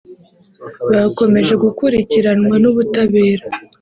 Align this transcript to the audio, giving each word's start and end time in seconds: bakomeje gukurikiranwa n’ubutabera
bakomeje 0.93 1.53
gukurikiranwa 1.63 2.55
n’ubutabera 2.63 3.45